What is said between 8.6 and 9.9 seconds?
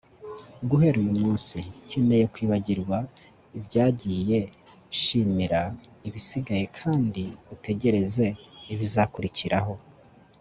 ibizakurikiraho